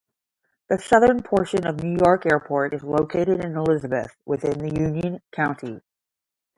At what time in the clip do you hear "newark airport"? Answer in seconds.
1.83-2.73